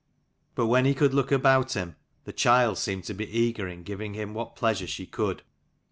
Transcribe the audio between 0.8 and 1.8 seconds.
he could look about